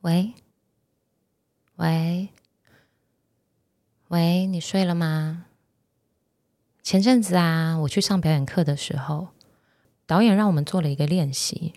[0.00, 0.34] 喂，
[1.76, 2.28] 喂，
[4.08, 5.46] 喂，你睡了吗？
[6.82, 9.28] 前阵子啊，我去上表演课的时候，
[10.04, 11.74] 导演让我们做了一个练习，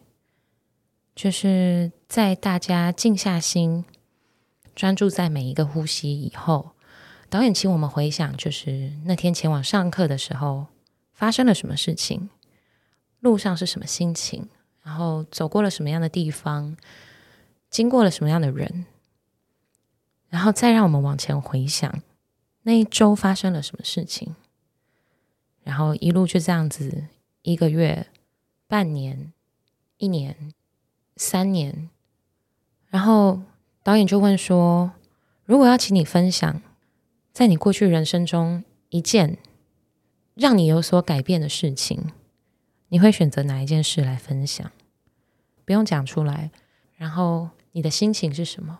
[1.14, 3.86] 就是在大家静下心，
[4.76, 6.72] 专注在每一个呼吸以后，
[7.30, 10.68] 导演请我们回想，就是那天前往上课的时候
[11.12, 12.30] 发生了什么事情，
[13.20, 14.48] 路上是什么心情，
[14.82, 16.78] 然后走过了什么样的地方。
[17.70, 18.86] 经过了什么样的人，
[20.30, 22.02] 然后再让我们往前回想
[22.64, 24.34] 那一周发生了什么事情，
[25.64, 27.08] 然后一路就这样子，
[27.42, 28.08] 一个月、
[28.68, 29.34] 半年、
[29.98, 30.54] 一年、
[31.18, 31.90] 三年，
[32.88, 33.42] 然后
[33.84, 34.94] 导演就问说
[35.44, 36.62] ：“如果要请你分享，
[37.38, 39.38] 在你过去人生中一件
[40.34, 42.10] 让你有所改变的事情，
[42.88, 44.72] 你会选择哪一件事来分享？
[45.64, 46.50] 不用讲出来，
[46.96, 48.80] 然后。”你的心情是什么？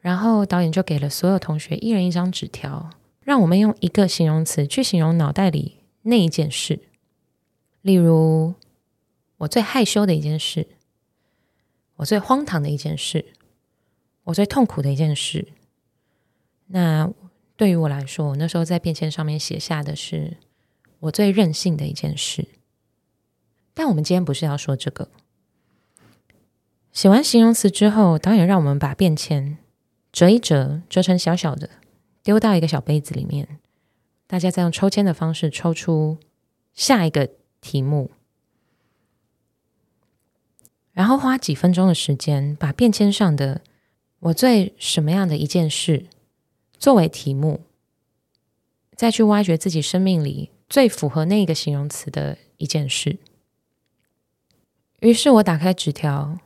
[0.00, 2.90] 然后导演就给了所有同学一人一张纸条，
[3.22, 6.78] 让我们用一个形容词去形容脑袋里那一件事。
[7.82, 8.54] 例如，
[9.38, 10.68] 我最害羞的一件事，
[11.96, 13.32] 我最荒唐的一件事，
[14.22, 15.48] 我最痛苦的一件事。
[16.66, 17.12] 那
[17.56, 20.36] 对于我来说，我那时候在便签上面写下的是
[21.00, 22.48] 我最任性的一件事。
[23.72, 25.08] 但我们今天不是要说这个。
[26.92, 29.58] 写完形容词之后，导演让我们把便签
[30.12, 31.68] 折一折，折成小小的，
[32.22, 33.58] 丢到一个小杯子里面。
[34.26, 36.18] 大家再用抽签的方式抽出
[36.74, 38.10] 下一个题目，
[40.92, 43.60] 然后花几分钟的时间，把便签上的
[44.20, 46.06] “我最什么样的一件事”
[46.78, 47.62] 作为题目，
[48.94, 53.18] 再去挖掘自己生命里最符合那个形容词的一件事。
[55.00, 56.38] 于是我打开纸条。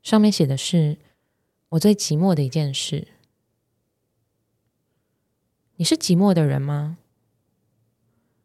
[0.00, 0.96] 上面写的是
[1.70, 3.08] 我最寂寞的一件事。
[5.76, 6.96] 你是寂寞的人吗？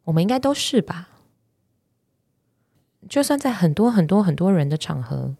[0.05, 1.09] 我们应该都是吧。
[3.07, 5.37] 就算在很多很多很多人的场合，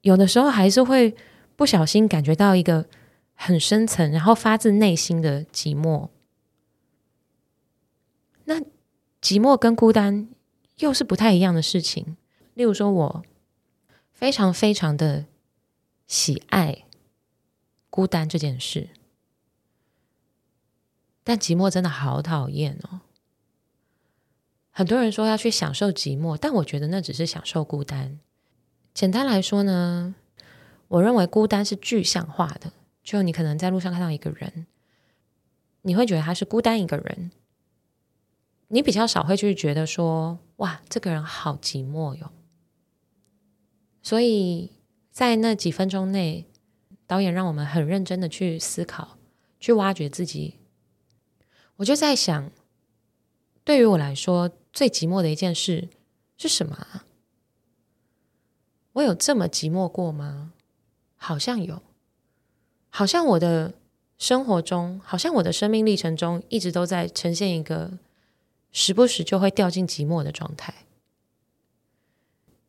[0.00, 1.14] 有的时候还是会
[1.56, 2.88] 不小心感觉到一个
[3.34, 6.08] 很深层，然后发自内心的寂寞。
[8.44, 8.60] 那
[9.20, 10.28] 寂寞跟孤单
[10.78, 12.16] 又是不太一样的事情。
[12.54, 13.24] 例如说，我。
[14.12, 15.26] 非常非常的
[16.06, 16.84] 喜爱
[17.90, 18.90] 孤单这件事，
[21.24, 23.00] 但寂寞真的好讨厌哦。
[24.70, 28.20] 很多人说要去享受寂寞，但我觉得那只是享受孤单。
[28.94, 30.14] 简单来说呢，
[30.86, 32.72] 我认为孤单是具象化的，
[33.02, 34.66] 就你可能在路上看到一个人，
[35.82, 37.30] 你会觉得他是孤单一个人，
[38.68, 42.30] 你比较少会去觉得说，哇，这个人好寂寞哟。
[44.02, 44.70] 所以
[45.10, 46.46] 在那几分钟内，
[47.06, 49.18] 导演让我们很认真的去思考，
[49.60, 50.58] 去挖掘自己。
[51.76, 52.50] 我就在想，
[53.64, 55.88] 对于我来说，最寂寞的一件事
[56.36, 57.02] 是什么？
[58.94, 60.52] 我有这么寂寞过吗？
[61.16, 61.82] 好像有，
[62.94, 63.72] 好像我的
[64.18, 67.98] 生活中，好像我的生命历程中，一直都在呈现一个
[68.70, 70.72] 时不时就会掉进寂寞的状态。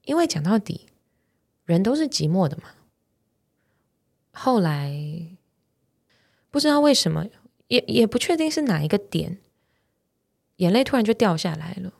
[0.05, 0.87] 因为讲到底。
[1.65, 2.71] 人都是寂寞的嘛。
[4.33, 4.91] 后来
[6.51, 7.25] 不知道为什么，
[7.69, 9.37] 也也不确定是哪一个点，
[10.57, 11.93] 眼泪突然就掉下来了。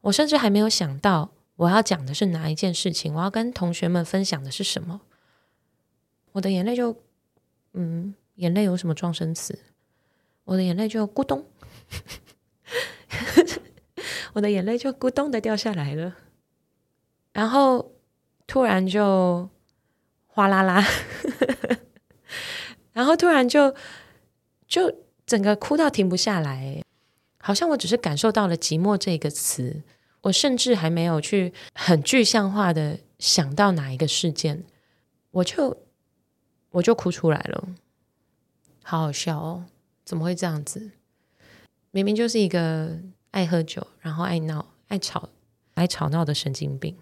[0.00, 5.02] 我甚至还没有想到我要讲的是哪一件事情，我要跟同学们分享的是什么。
[6.32, 6.96] 我的眼泪就，
[7.72, 9.58] 嗯，眼泪有什么状声词？
[10.44, 11.46] 我的眼泪就咕咚，
[14.34, 16.16] 我的眼泪就咕咚的掉下来了，
[17.32, 17.92] 然后。
[18.50, 19.46] 突然就
[20.26, 20.82] 哗啦啦，
[22.94, 23.74] 然后突然就
[24.66, 24.90] 就
[25.26, 26.82] 整个哭到停不下来，
[27.38, 29.82] 好像我只是感受到了寂寞这个词，
[30.22, 34.64] 我甚至还没有去很具象化的想到哪一个事件，
[35.32, 35.76] 我就
[36.70, 37.68] 我就哭出来了，
[38.82, 39.64] 好好笑哦，
[40.04, 40.90] 怎么会这样子？
[41.90, 42.98] 明明就是一个
[43.30, 45.30] 爱喝酒，然后爱闹、爱吵、
[45.74, 46.96] 爱吵闹的神经病。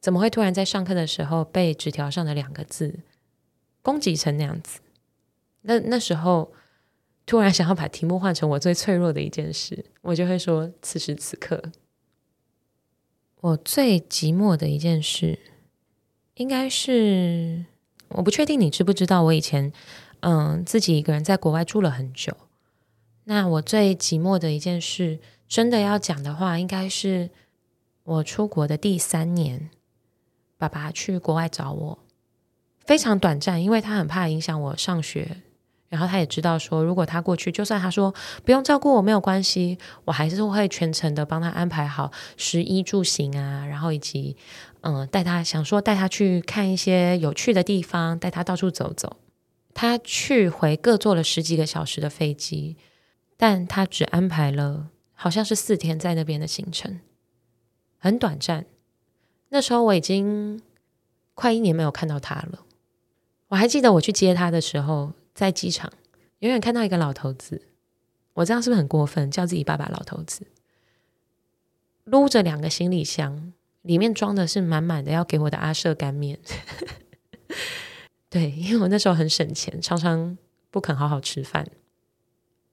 [0.00, 3.00] 怎么会突然在上课的时候被纸条上的两个字
[3.82, 4.80] 攻击成那样子？
[5.62, 6.52] 那那时候
[7.26, 11.62] 突然想要把题目换成我最脆弱的一件事，我就会说：此时此刻，
[13.40, 15.38] 我最寂寞的一件事，
[16.34, 17.66] 应该是
[18.10, 19.72] 我不确定你知不知道，我以前
[20.20, 22.36] 嗯，自己一个人在国外住了很久。
[23.24, 25.18] 那我最寂寞的一件事，
[25.48, 27.30] 真的要讲的话，应该是
[28.02, 29.70] 我出国的第三年，
[30.58, 31.98] 爸爸去国外找我，
[32.84, 35.42] 非常短暂，因为他很怕影响我上学。
[35.90, 38.14] 然后他也知道说，如果他过去，就算他说
[38.44, 44.36] 不用照顾我没有关系，我还是会全程的帮他安排好食衣住行啊，然后以及
[44.82, 49.16] 嗯带他想说带他去看一些有趣的地方，带他到处走走。
[49.74, 52.76] 他去回各坐了十几个小时的飞机，
[53.36, 57.00] 但他只安排了好像是四天在那边的行程，
[57.98, 58.64] 很短暂。
[59.48, 60.62] 那时候我已经
[61.34, 62.60] 快一年没有看到他了。
[63.48, 65.14] 我还记得我去接他的时候。
[65.34, 65.92] 在机场，
[66.40, 67.62] 远远看到一个老头子，
[68.34, 69.30] 我这样是不是很过分？
[69.30, 70.46] 叫自己爸爸老头子，
[72.04, 76.38] 撸着两个行李箱，里面装的是满满的要给我的阿舍干面。
[78.28, 80.36] 对，因为我那时候很省钱，常常
[80.70, 81.66] 不肯好好吃饭。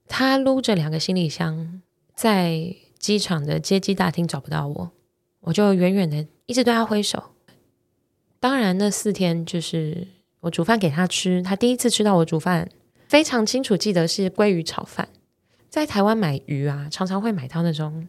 [0.08, 1.82] 他撸着两个行李箱，
[2.14, 4.92] 在机场的接机大厅找不到我，
[5.42, 7.32] 我就远远的一直对他挥手。
[8.40, 10.08] 当然，那四天就是。
[10.42, 12.70] 我煮饭给他吃，他第一次吃到我煮饭，
[13.08, 15.10] 非常清楚记得是鲑鱼炒饭。
[15.70, 18.08] 在台湾买鱼啊，常常会买到那种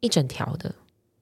[0.00, 0.74] 一整条的，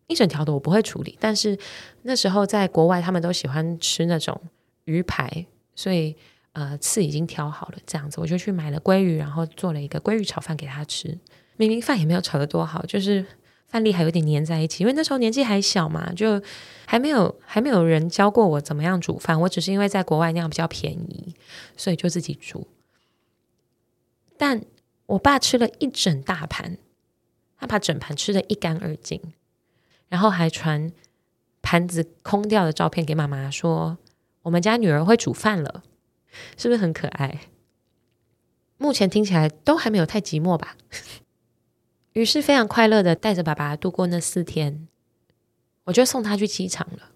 [0.06, 1.16] 一整条的我不会处理。
[1.20, 1.58] 但是
[2.02, 4.40] 那时候在国外，他们都喜欢吃那种
[4.84, 6.14] 鱼排，所以
[6.52, 11.18] 呃刺已经挑好了，这样子我就去买了鲑鱼，然后做了一个鲑鱼炒饭给他吃。
[11.56, 13.24] 明明饭也没有炒得多好，就是。
[13.68, 16.42] 饭粒还有点黏在一起，因为那时候年纪还小嘛，就
[16.86, 19.38] 还没有还没有人教过我怎么样煮饭。
[19.42, 21.34] 我只是因为在国外那样比较便宜，
[21.76, 22.66] 所以就自己煮。
[24.38, 24.64] 但
[25.06, 26.78] 我爸吃了一整大盘，
[27.58, 29.20] 他把整盘吃得一干二净，
[30.08, 30.90] 然后还传
[31.60, 33.98] 盘子空掉的照片给妈妈说
[34.42, 35.82] ：“我们家女儿会煮饭了，
[36.56, 37.40] 是不是很可爱？”
[38.78, 40.76] 目前听起来都还没有太寂寞吧。
[42.18, 44.88] 于是非常快乐的带着爸爸度过那四天，
[45.84, 47.12] 我就送他去机场了。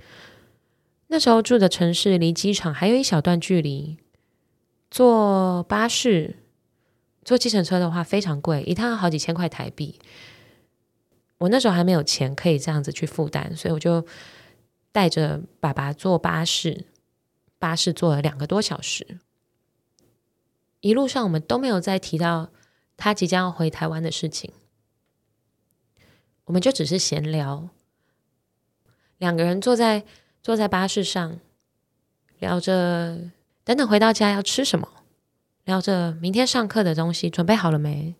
[1.08, 3.98] 那时候住的城市离机场还有一小段距离，
[4.92, 6.36] 坐巴士、
[7.24, 9.98] 坐计程车的话非常贵，一趟要好几千块台币。
[11.38, 14.06] 我那时候还没有钱可以这样子去负担，所以我就
[14.92, 16.86] 带着爸爸坐巴士，
[17.58, 19.18] 巴士坐了两个多小时。
[20.78, 22.50] 一路上我们都没有再提到
[22.96, 24.52] 他即将要回台湾的事情。
[26.44, 27.68] 我们就只是闲聊，
[29.18, 30.04] 两个人坐在
[30.42, 31.38] 坐在巴士上，
[32.38, 33.30] 聊着
[33.64, 34.88] 等等回到家要吃什么，
[35.64, 38.14] 聊着明天上课的东西准备好了没？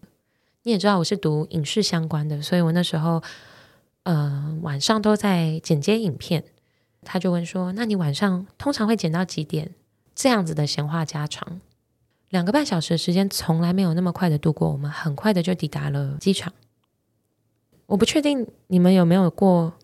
[0.63, 3.23] 你也知道我是读影视相关的，所以我那时候
[4.05, 6.45] 呃晚上都在剪接影片。
[7.05, 9.75] 他就问说：“那你晚上通常会剪到几点？”
[10.15, 11.61] 这样子的闲话家常，
[12.29, 16.53] 两个半小时的时间从来没有那么快的度过，我们很快的就抵达了机场。
[17.93, 19.75] 我不确定你们有没有过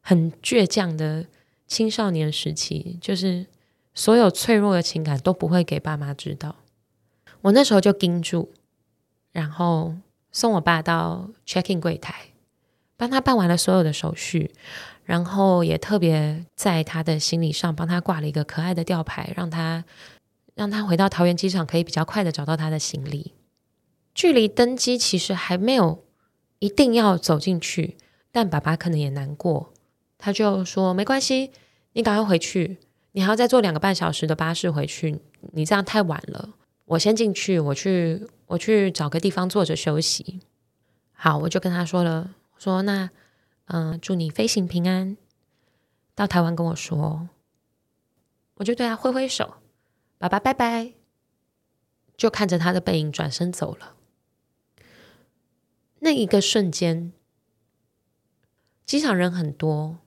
[0.00, 1.26] 很倔强的
[1.66, 3.46] 青少年时期，就是
[3.92, 6.56] 所有脆弱的情感都不会给爸妈知道。
[7.42, 8.50] 我那时候就盯住，
[9.32, 9.94] 然后
[10.32, 12.28] 送我爸到 check-in 柜台，
[12.96, 14.50] 帮他办完了所有的手续，
[15.04, 19.84] 然后也特别在他的行李上帮他挂了一个可爱的吊牌，让他
[20.54, 23.34] 让他回到桃园机场可以比较快的找到他的行李。
[24.14, 26.02] 距离登机其实还没有。
[26.60, 27.96] 一定要走进去，
[28.30, 29.72] 但爸爸可能也难过，
[30.16, 31.50] 他就说：“没关系，
[31.94, 32.78] 你赶快回去，
[33.12, 35.20] 你还要再坐两个半小时的巴士回去，
[35.52, 36.50] 你这样太晚了。
[36.84, 40.40] 我先进去，我去，我去找个地方坐着休息。”
[41.12, 43.10] 好，我就跟他说了，说：“那，
[43.66, 45.16] 嗯、祝你飞行平安，
[46.14, 47.28] 到台湾跟我说。”
[48.56, 49.54] 我就对他挥挥手，
[50.18, 50.92] 爸爸拜拜，
[52.18, 53.94] 就看着他的背影转身走了。
[56.00, 57.12] 那一个瞬间，
[58.84, 60.00] 机场人很多。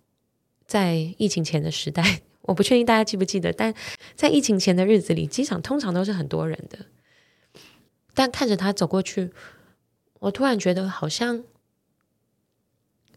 [0.65, 3.75] 在疫情前的时代， 我不确定大家记不记得，但
[4.15, 6.87] 在疫情前的日子里，机场通常都是很多人的。
[8.15, 9.33] 但看着他走过去，
[10.19, 11.43] 我突然觉得好像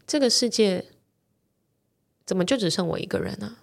[0.05, 0.91] 这个世界
[2.25, 3.57] 怎么就只剩我一个人呢？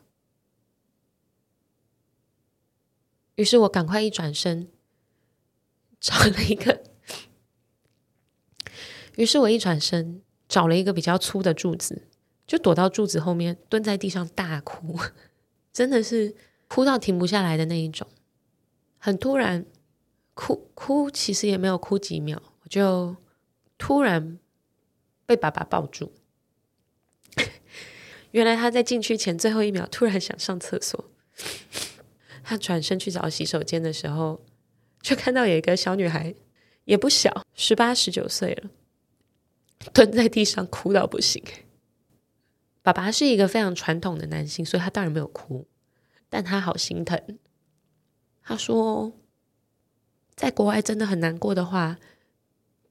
[3.37, 4.71] 于是我赶快一转身，
[6.01, 6.94] 找了一个。
[9.17, 12.09] 于是我一转身，找了一个比较粗的柱子，
[12.47, 14.99] 就躲到柱子后面，蹲在地上大哭，
[15.73, 16.35] 真的是
[16.69, 18.07] 哭到停不下来的那一种。
[18.99, 19.67] 很突然，
[20.35, 23.17] 哭哭其实也没有哭几秒，我就
[23.79, 24.39] 突然
[25.27, 26.13] 被爸爸抱住。
[28.33, 31.11] 原来他在进去前最后一秒突然想上厕所，
[32.43, 34.45] 他转身去找洗手间的时候，
[35.01, 36.35] 就看到有一个小女孩，
[36.85, 38.71] 也不小，十八十九岁了，
[39.93, 41.43] 蹲在地上哭到不行。
[42.83, 45.67] 爸爸是一个非常传统的男性，所以他当然没有哭，
[46.29, 47.39] 但他好心疼。
[48.43, 49.13] 他说，
[50.35, 51.99] 在国外真的很难过的话，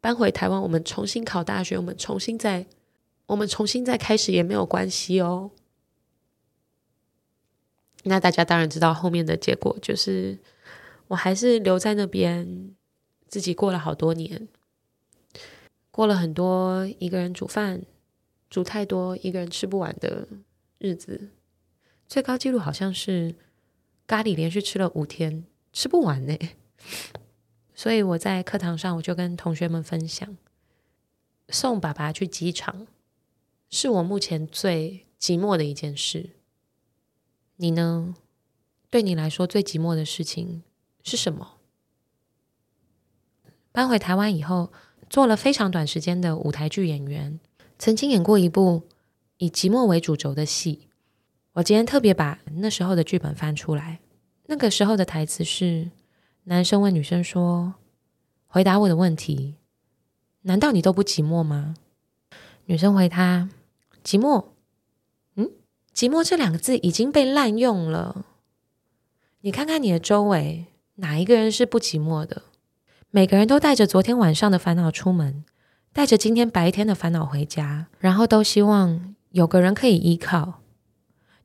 [0.02, 2.66] 搬回台湾，我们重新考大学，我们重新再，
[3.28, 5.52] 我们重新再开始也没有关系哦。
[8.06, 10.40] 那大家当然知道后面的结果，就是
[11.10, 12.74] 我还是留在那边，
[13.28, 14.48] 自己过了好多年，
[15.94, 17.84] 过了很多一个人煮饭。
[18.50, 20.28] 煮太多一个人吃不完的
[20.78, 21.32] 日子，
[22.08, 23.34] 最高纪录好像是
[24.06, 26.38] 咖喱连续吃了五天，吃不完呢。
[27.74, 30.38] 所以我在课堂上我就跟同学们分享，
[31.50, 32.86] 送爸爸去机场
[33.72, 36.30] 是我目前最寂寞的一件事。
[37.56, 38.14] 你呢？
[38.92, 40.62] 对你来说最寂寞的事情
[41.04, 41.58] 是什么？
[43.72, 44.72] 搬回台湾以后，
[45.10, 47.40] 做了非常短时间的舞台剧演员。
[47.78, 48.84] 曾经演过一部
[49.38, 50.88] 以寂寞为主轴的戏，
[51.54, 54.00] 我今天特别把那时候的剧本翻出来。
[54.46, 55.92] 那个时候的台词是：
[56.46, 57.76] 男生问女生说
[58.48, 59.56] ：“回答我的问题，
[60.42, 61.76] 难道你都不寂寞吗？”
[62.66, 63.50] 女生回他
[64.04, 64.46] ：“寂寞？
[65.36, 65.50] 嗯，
[65.94, 68.26] 寂寞这两个字已经被滥用了。
[69.42, 72.44] 你看看你的周围，哪一个人是不寂寞的？
[73.16, 75.46] 每个人都带着昨天晚上的烦恼出门。”
[75.94, 80.62] 带着今天白天的烦恼回家，然后都希望有个人可以依靠。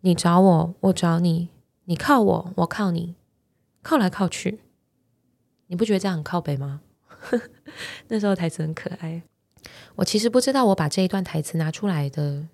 [0.01, 1.49] 你找我，我找你；
[1.85, 3.15] 你靠我，我靠你，
[3.83, 4.61] 靠来靠去。
[5.67, 6.81] 你不觉得这样很靠北吗？
[8.09, 9.21] 那时候台词很可爱。
[9.97, 12.47] 我其实不知道我把这一段台词拿出来的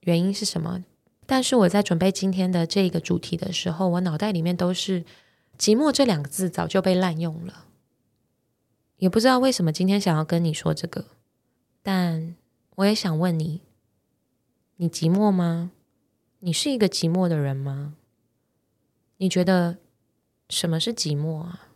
[0.00, 0.84] 原因是什么，
[1.24, 5.06] 但是我在准备今天的这个主题的时候，我脑袋里面都是
[5.58, 7.64] “寂寞”这两个字早就被滥用了。
[8.98, 11.06] 也不知道为什么今天想要跟你说这个。
[11.82, 12.36] 但
[12.76, 13.62] 我也想问你：
[14.76, 15.72] 你寂寞吗？
[16.40, 17.94] 你是一个寂寞的人吗？
[19.16, 19.78] 你觉得
[20.48, 21.68] 什么是寂寞啊？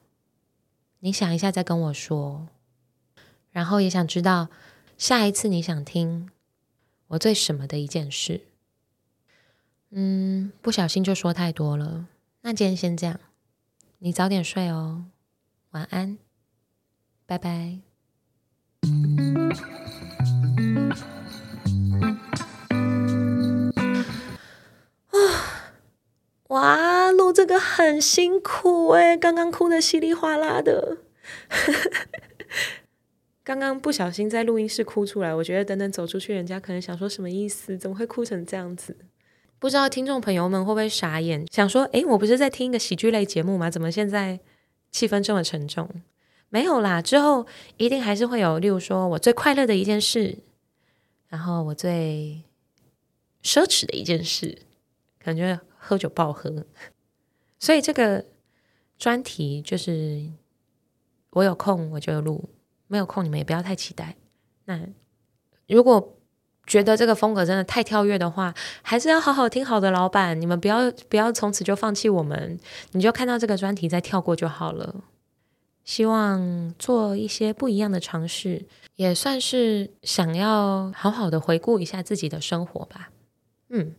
[1.01, 2.49] 你想一下再跟我说。
[3.51, 4.49] 然后也想知道
[4.97, 6.31] 下一次你想听
[7.09, 8.43] 我最什么的一件事。
[9.91, 12.07] 嗯，不小心就说太多了。
[12.43, 13.21] 那今天先这样，
[13.99, 15.05] 你早点睡哦，
[15.73, 16.19] 晚安，
[17.33, 17.79] 拜拜。
[26.49, 30.99] 哇，录这个很辛苦诶，刚刚哭得稀里哗啦的，
[33.43, 37.79] 刚刚不小心在录音室哭出来，我觉得等等走出去，人家可能想说什么意思？
[37.79, 38.95] 怎么会哭成这样子？
[39.59, 43.71] 不知道听众朋友们会不会傻眼，想说，诶，我不是在听一个喜剧类节目吗？
[43.71, 44.41] 怎么现在
[44.91, 45.89] 气氛这么沉重？
[46.53, 47.45] 没有啦，之后
[47.79, 50.39] 一定还是会有，例如说我最快乐的一件事，
[51.27, 52.45] 然后我最
[53.43, 54.63] 奢侈的一件事，
[55.19, 55.59] 感觉。
[55.85, 56.65] 喝酒爆喝，
[57.59, 58.25] 所以这个
[58.97, 60.31] 专题就是
[61.31, 62.49] 我有空我就录，
[62.87, 64.15] 没有空你们也不要太期待。
[64.67, 64.81] 那
[65.67, 66.17] 如果
[66.69, 72.57] 觉得这个风格真的太跳跃的话，还是要好好听好的，老板，你们不要不要从此就放弃我们，
[72.93, 75.03] 你就看到这个专题再跳过就好了。
[75.85, 83.11] 希望做一些不一样的尝试，也算是想要好好的回顾一下自己的生活吧。
[83.69, 83.95] 嗯。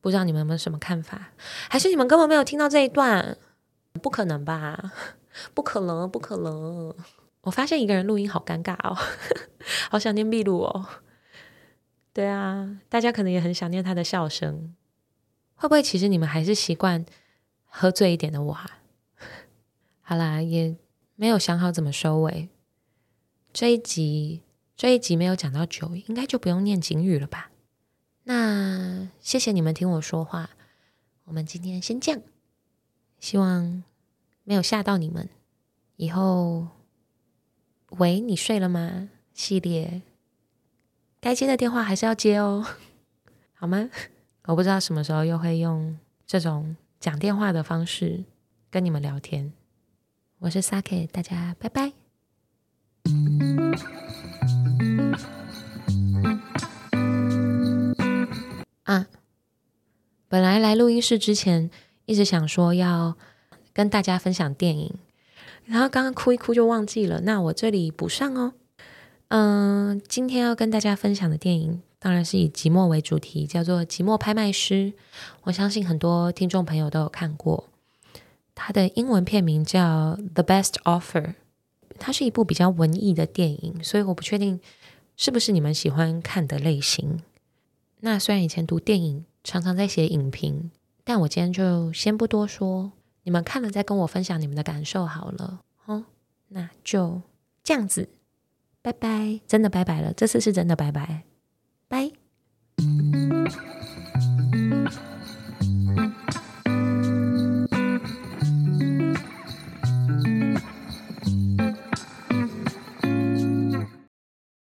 [0.00, 1.32] 不知道你们有没有什么看法？
[1.68, 3.36] 还是你们根本没有听到这一段？
[4.00, 4.92] 不可能吧？
[5.54, 6.94] 不可能，不可能！
[7.42, 8.96] 我发现一个人录音好尴尬哦，
[9.90, 10.86] 好想念秘鲁哦。
[12.12, 14.74] 对啊，大家可能也很想念他的笑声。
[15.56, 17.04] 会不会其实你们还是习惯
[17.66, 18.78] 喝醉一点的我啊？
[20.02, 20.76] 好啦，也
[21.20, 22.48] 没有想好怎么收尾。
[23.52, 24.42] 这一集，
[24.76, 27.50] 这一集没有讲到酒，应该就不用念警语了吧？
[28.22, 30.50] 那谢谢你们听我说话，
[31.24, 32.22] 我们今天先这样。
[33.18, 33.82] 希望
[34.44, 35.28] 没有吓到你们。
[35.96, 36.68] 以后，
[37.88, 39.08] 喂，你睡了吗？
[39.34, 40.02] 系列
[41.20, 42.64] 该接的电话还是要接哦，
[43.54, 43.90] 好吗？
[44.44, 48.22] 我不知道什么时候又会用这种讲电话的方式
[48.70, 49.52] 跟你们聊天。
[50.40, 51.92] 我是 Sake，大家拜拜。
[58.84, 59.08] 啊，
[60.28, 61.68] 本来来录音室之前
[62.06, 63.16] 一直想说要
[63.72, 64.94] 跟大家分享电影，
[65.64, 67.22] 然后刚刚哭一哭就忘记了。
[67.22, 68.52] 那我这里补上哦。
[69.30, 74.92] 嗯，今天要跟大家分享的电影当然是以寂寞为主题，叫做《寂寞拍卖师》。
[75.42, 77.68] 我相信很多听众朋友都有看过，
[78.60, 81.22] 它的英文片名叫《The Best Offer》，
[81.96, 84.60] 它是一部比较文艺的电影，所以我不确定
[85.16, 87.20] 是不是你们喜欢看的类型。
[88.00, 90.72] 那虽然以前读电影常常在写影评，
[91.04, 92.90] 但我今天就先不多说，
[93.22, 95.60] 你们看了再跟我分享你们的感受好了。
[95.86, 96.04] 哦，
[96.48, 97.22] 那就
[97.62, 98.08] 这样子，
[98.82, 101.22] 拜拜，真的拜拜了，这次是真的拜拜。
[101.86, 102.10] 拜